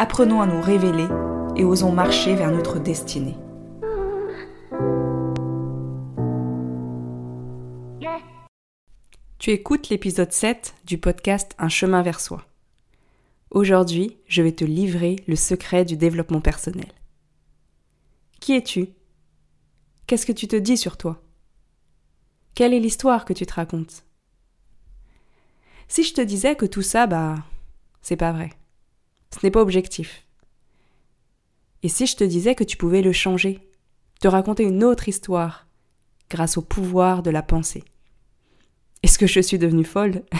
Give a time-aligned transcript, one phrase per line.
[0.00, 1.08] Apprenons à nous révéler
[1.56, 3.36] et osons marcher vers notre destinée.
[9.40, 12.46] Tu écoutes l'épisode 7 du podcast Un chemin vers soi.
[13.50, 16.92] Aujourd'hui, je vais te livrer le secret du développement personnel.
[18.38, 18.90] Qui es-tu?
[20.06, 21.20] Qu'est-ce que tu te dis sur toi?
[22.54, 24.04] Quelle est l'histoire que tu te racontes?
[25.88, 27.34] Si je te disais que tout ça, bah,
[28.00, 28.57] c'est pas vrai.
[29.30, 30.26] Ce n'est pas objectif.
[31.82, 33.60] Et si je te disais que tu pouvais le changer,
[34.20, 35.66] te raconter une autre histoire,
[36.28, 37.84] grâce au pouvoir de la pensée
[39.02, 40.24] Est-ce que je suis devenue folle?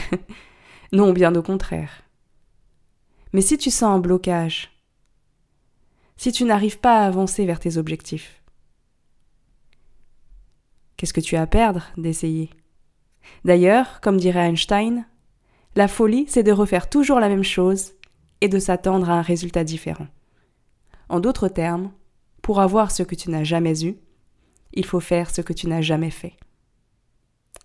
[0.91, 2.03] Non, bien au contraire.
[3.35, 4.71] Mais si tu sens un blocage,
[6.17, 8.43] si tu n'arrives pas à avancer vers tes objectifs,
[10.97, 12.49] qu'est-ce que tu as à perdre d'essayer?
[13.45, 15.07] D'ailleurs, comme dirait Einstein,
[15.77, 17.93] la folie, c'est de refaire toujours la même chose
[18.41, 20.07] et de s'attendre à un résultat différent.
[21.09, 21.91] En d'autres termes,
[22.43, 23.97] pour avoir ce que tu n'as jamais eu,
[24.73, 26.35] il faut faire ce que tu n'as jamais fait.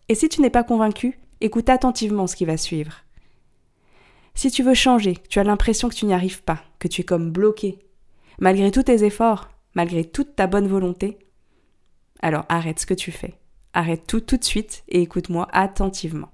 [0.09, 3.03] Et si tu n'es pas convaincu, écoute attentivement ce qui va suivre.
[4.35, 7.05] Si tu veux changer, tu as l'impression que tu n'y arrives pas, que tu es
[7.05, 7.79] comme bloqué,
[8.39, 11.19] malgré tous tes efforts, malgré toute ta bonne volonté,
[12.21, 13.35] alors arrête ce que tu fais.
[13.73, 16.29] Arrête tout tout de suite et écoute-moi attentivement.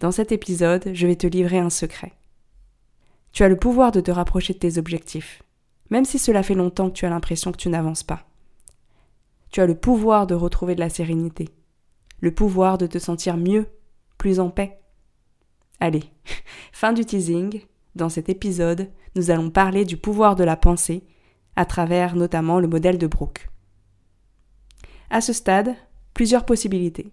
[0.00, 2.12] Dans cet épisode, je vais te livrer un secret.
[3.36, 5.42] Tu as le pouvoir de te rapprocher de tes objectifs,
[5.90, 8.26] même si cela fait longtemps que tu as l'impression que tu n'avances pas.
[9.50, 11.50] Tu as le pouvoir de retrouver de la sérénité,
[12.20, 13.66] le pouvoir de te sentir mieux,
[14.16, 14.78] plus en paix.
[15.80, 16.04] Allez,
[16.72, 17.60] fin du teasing.
[17.94, 21.04] Dans cet épisode, nous allons parler du pouvoir de la pensée,
[21.56, 23.50] à travers notamment le modèle de Brooke.
[25.10, 25.74] À ce stade,
[26.14, 27.12] plusieurs possibilités.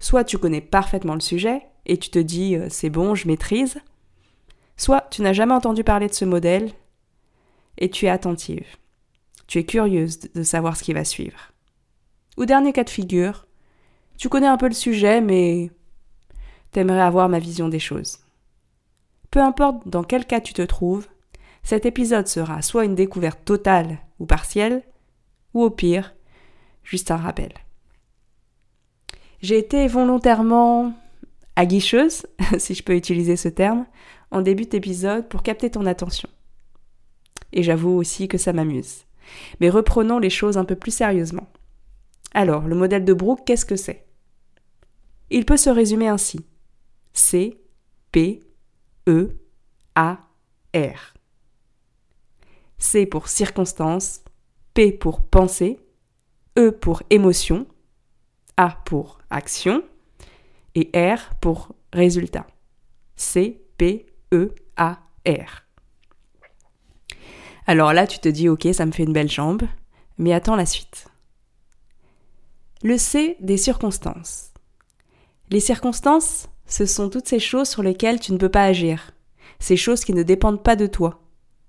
[0.00, 3.76] Soit tu connais parfaitement le sujet et tu te dis euh, c'est bon, je maîtrise.
[4.76, 6.72] Soit tu n'as jamais entendu parler de ce modèle
[7.78, 8.66] et tu es attentive.
[9.46, 11.52] Tu es curieuse de savoir ce qui va suivre.
[12.36, 13.46] Ou dernier cas de figure,
[14.16, 15.70] tu connais un peu le sujet mais
[16.72, 18.18] t'aimerais avoir ma vision des choses.
[19.30, 21.08] Peu importe dans quel cas tu te trouves,
[21.62, 24.82] cet épisode sera soit une découverte totale ou partielle,
[25.54, 26.14] ou au pire,
[26.82, 27.52] juste un rappel.
[29.40, 30.92] J'ai été volontairement
[31.56, 32.26] aguicheuse,
[32.58, 33.86] si je peux utiliser ce terme,
[34.34, 36.28] en début d'épisode pour capter ton attention.
[37.52, 39.04] Et j'avoue aussi que ça m'amuse.
[39.60, 41.46] Mais reprenons les choses un peu plus sérieusement.
[42.32, 44.04] Alors, le modèle de Brooke, qu'est-ce que c'est?
[45.30, 46.44] Il peut se résumer ainsi.
[47.12, 47.60] C,
[48.10, 48.40] P,
[49.08, 49.36] E,
[49.94, 50.18] A,
[50.74, 51.14] R.
[52.76, 54.22] C pour circonstance,
[54.74, 55.78] P pour pensée,
[56.58, 57.66] E pour émotion,
[58.56, 59.84] A pour action
[60.74, 62.48] et R pour résultat.
[63.14, 65.62] C, P, E, A, R.
[67.66, 69.62] Alors là, tu te dis, ok, ça me fait une belle jambe,
[70.18, 71.06] mais attends la suite.
[72.82, 74.52] Le C des circonstances.
[75.50, 79.12] Les circonstances, ce sont toutes ces choses sur lesquelles tu ne peux pas agir,
[79.58, 81.22] ces choses qui ne dépendent pas de toi,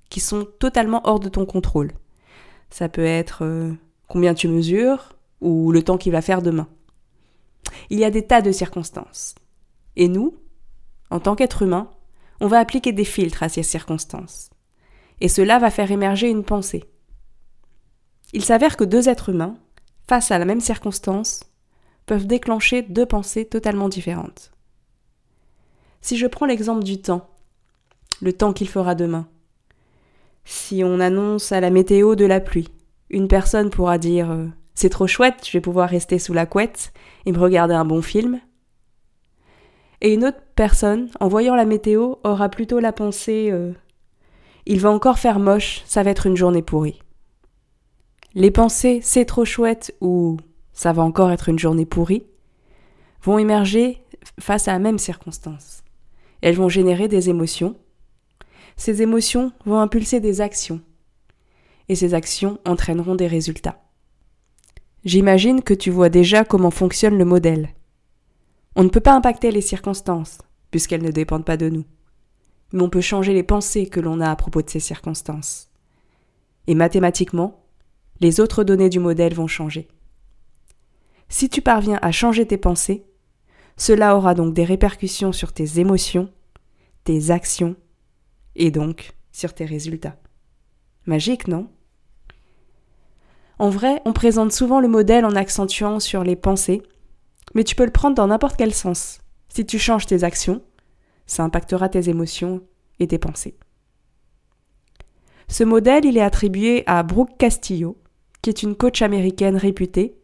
[0.09, 1.93] qui sont totalement hors de ton contrôle.
[2.69, 3.73] Ça peut être euh,
[4.07, 6.67] combien tu mesures ou le temps qu'il va faire demain.
[7.89, 9.35] Il y a des tas de circonstances.
[9.95, 10.35] Et nous,
[11.09, 11.89] en tant qu'être humain,
[12.39, 14.49] on va appliquer des filtres à ces circonstances.
[15.21, 16.83] Et cela va faire émerger une pensée.
[18.33, 19.57] Il s'avère que deux êtres humains,
[20.07, 21.41] face à la même circonstance,
[22.05, 24.51] peuvent déclencher deux pensées totalement différentes.
[26.01, 27.29] Si je prends l'exemple du temps,
[28.21, 29.27] le temps qu'il fera demain,
[30.43, 32.69] si on annonce à la météo de la pluie,
[33.09, 34.45] une personne pourra dire euh,
[34.75, 36.93] C'est trop chouette, je vais pouvoir rester sous la couette
[37.25, 38.39] et me regarder un bon film.
[40.05, 43.71] Et une autre personne, en voyant la météo, aura plutôt la pensée euh,
[44.67, 46.99] Il va encore faire moche, ça va être une journée pourrie.
[48.35, 50.37] Les pensées C'est trop chouette ou
[50.73, 52.27] Ça va encore être une journée pourrie
[53.23, 54.03] vont émerger
[54.39, 55.83] face à la même circonstance.
[56.41, 57.75] Elles vont générer des émotions.
[58.77, 60.81] Ces émotions vont impulser des actions.
[61.89, 63.81] Et ces actions entraîneront des résultats.
[65.03, 67.69] J'imagine que tu vois déjà comment fonctionne le modèle.
[68.75, 70.39] On ne peut pas impacter les circonstances,
[70.71, 71.85] puisqu'elles ne dépendent pas de nous.
[72.73, 75.69] Mais on peut changer les pensées que l'on a à propos de ces circonstances.
[76.67, 77.63] Et mathématiquement,
[78.19, 79.87] les autres données du modèle vont changer.
[81.29, 83.05] Si tu parviens à changer tes pensées,
[83.77, 86.29] cela aura donc des répercussions sur tes émotions,
[87.03, 87.75] tes actions
[88.55, 90.17] et donc sur tes résultats.
[91.05, 91.69] Magique, non?
[93.59, 96.83] En vrai, on présente souvent le modèle en accentuant sur les pensées,
[97.55, 99.19] mais tu peux le prendre dans n'importe quel sens.
[99.49, 100.61] Si tu changes tes actions,
[101.25, 102.61] ça impactera tes émotions
[102.99, 103.57] et tes pensées.
[105.47, 107.97] Ce modèle, il est attribué à Brooke Castillo,
[108.41, 110.17] qui est une coach américaine réputée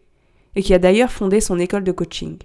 [0.55, 2.37] et qui a d'ailleurs fondé son école de coaching.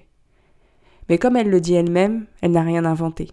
[1.08, 3.30] Mais comme elle le dit elle-même, elle n'a rien inventé.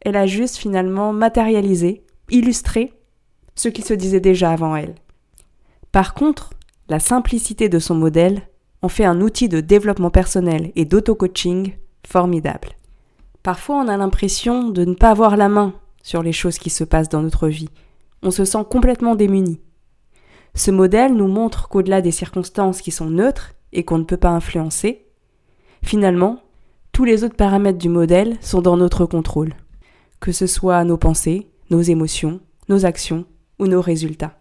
[0.00, 2.92] Elle a juste finalement matérialisé, illustré
[3.54, 4.94] ce qui se disait déjà avant elle.
[5.90, 6.50] Par contre,
[6.88, 8.42] la simplicité de son modèle
[8.82, 11.72] en fait un outil de développement personnel et d'auto-coaching
[12.06, 12.68] formidable.
[13.42, 16.84] Parfois, on a l'impression de ne pas avoir la main sur les choses qui se
[16.84, 17.68] passent dans notre vie.
[18.22, 19.60] On se sent complètement démuni.
[20.54, 24.30] Ce modèle nous montre qu'au-delà des circonstances qui sont neutres et qu'on ne peut pas
[24.30, 25.06] influencer,
[25.82, 26.42] finalement,
[26.92, 29.54] tous les autres paramètres du modèle sont dans notre contrôle,
[30.20, 33.24] que ce soit nos pensées, nos émotions, nos actions
[33.58, 34.37] ou nos résultats.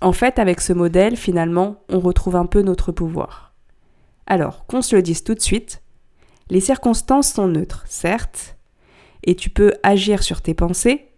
[0.00, 3.54] En fait, avec ce modèle, finalement, on retrouve un peu notre pouvoir.
[4.26, 5.82] Alors, qu'on se le dise tout de suite,
[6.48, 8.56] les circonstances sont neutres, certes,
[9.24, 11.08] et tu peux agir sur tes pensées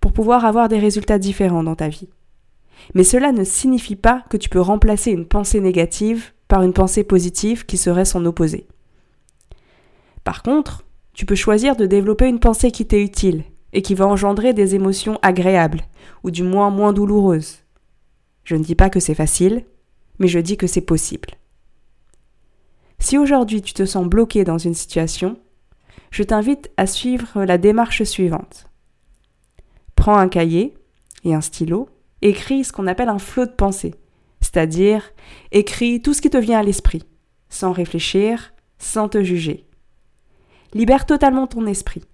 [0.00, 2.08] pour pouvoir avoir des résultats différents dans ta vie.
[2.94, 7.04] Mais cela ne signifie pas que tu peux remplacer une pensée négative par une pensée
[7.04, 8.66] positive qui serait son opposé.
[10.24, 14.06] Par contre, tu peux choisir de développer une pensée qui t'est utile et qui va
[14.06, 15.82] engendrer des émotions agréables,
[16.24, 17.58] ou du moins moins douloureuses.
[18.48, 19.66] Je ne dis pas que c'est facile,
[20.18, 21.28] mais je dis que c'est possible.
[22.98, 25.38] Si aujourd'hui tu te sens bloqué dans une situation,
[26.10, 28.70] je t'invite à suivre la démarche suivante.
[29.96, 30.72] Prends un cahier
[31.24, 31.90] et un stylo,
[32.22, 33.94] écris ce qu'on appelle un flot de pensée,
[34.40, 35.12] c'est-à-dire
[35.52, 37.02] écris tout ce qui te vient à l'esprit,
[37.50, 39.66] sans réfléchir, sans te juger.
[40.72, 42.04] Libère totalement ton esprit.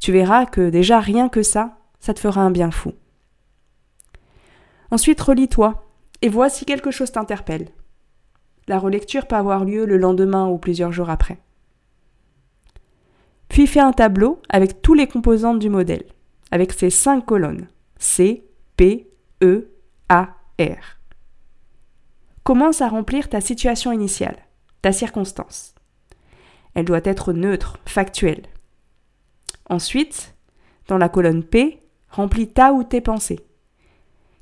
[0.00, 2.94] Tu verras que déjà rien que ça, ça te fera un bien fou.
[4.94, 5.82] Ensuite, relis-toi
[6.22, 7.66] et vois si quelque chose t'interpelle.
[8.68, 11.38] La relecture peut avoir lieu le lendemain ou plusieurs jours après.
[13.48, 16.04] Puis fais un tableau avec tous les composantes du modèle,
[16.52, 17.66] avec ses cinq colonnes
[17.98, 18.46] C,
[18.76, 19.10] P,
[19.42, 19.68] E,
[20.08, 21.00] A, R.
[22.44, 24.38] Commence à remplir ta situation initiale,
[24.80, 25.74] ta circonstance.
[26.74, 28.44] Elle doit être neutre, factuelle.
[29.68, 30.36] Ensuite,
[30.86, 33.44] dans la colonne P, remplis ta ou tes pensées.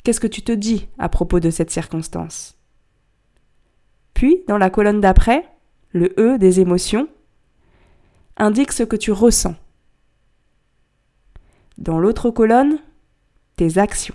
[0.02, 2.56] Qu'est-ce que tu te dis à propos de cette circonstance?
[4.14, 5.49] Puis, dans la colonne d'après,
[5.90, 7.08] le E des émotions,
[8.37, 9.54] indique ce que tu ressens.
[11.78, 12.78] Dans l'autre colonne,
[13.56, 14.14] tes actions.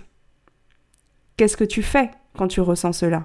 [1.36, 3.24] Qu'est-ce que tu fais quand tu ressens cela?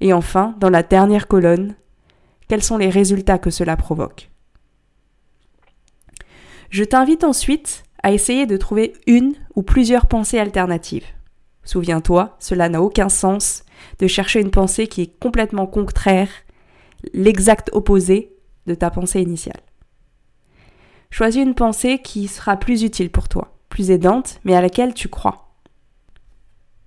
[0.00, 1.74] Et enfin, dans la dernière colonne,
[2.48, 4.30] quels sont les résultats que cela provoque?
[6.70, 11.06] Je t'invite ensuite à essayer de trouver une ou plusieurs pensées alternatives.
[11.64, 13.64] Souviens-toi, cela n'a aucun sens
[13.98, 16.28] de chercher une pensée qui est complètement contraire,
[17.12, 18.32] l'exact opposé
[18.66, 19.60] de ta pensée initiale.
[21.10, 25.08] Choisis une pensée qui sera plus utile pour toi, plus aidante, mais à laquelle tu
[25.08, 25.54] crois.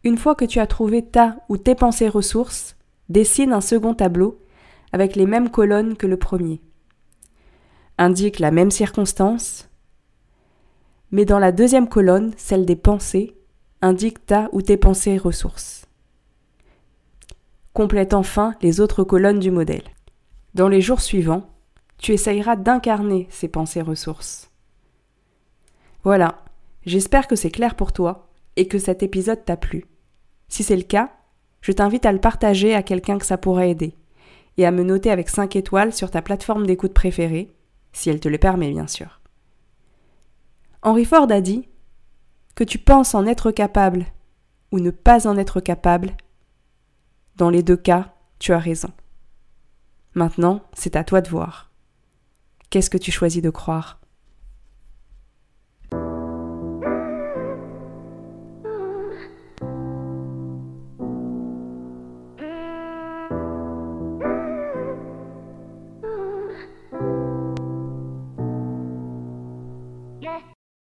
[0.04, 2.76] Une fois que tu as trouvé ta ou tes pensées ressources,
[3.10, 4.40] dessine un second tableau
[4.92, 6.62] avec les mêmes colonnes que le premier.
[7.98, 9.70] Indique la même circonstance,
[11.12, 13.36] mais dans la deuxième colonne, celle des pensées,
[13.82, 15.86] indique ta ou tes pensées ressources.
[17.74, 19.84] Complète enfin les autres colonnes du modèle.
[20.54, 21.50] Dans les jours suivants,
[21.98, 24.50] tu essayeras d'incarner ces pensées ressources.
[26.04, 26.44] Voilà,
[26.86, 29.86] j'espère que c'est clair pour toi et que cet épisode t'a plu.
[30.48, 31.12] Si c'est le cas,
[31.62, 33.96] je t'invite à le partager à quelqu'un que ça pourrait aider
[34.58, 37.52] et à me noter avec 5 étoiles sur ta plateforme d'écoute préférée,
[37.92, 39.20] si elle te le permet bien sûr.
[40.86, 41.68] Henry Ford a dit
[42.54, 44.06] que tu penses en être capable
[44.72, 46.16] ou ne pas en être capable,
[47.38, 48.92] dans les deux cas, tu as raison.
[50.14, 51.72] Maintenant, c'est à toi de voir.
[52.70, 54.00] Qu'est-ce que tu choisis de croire?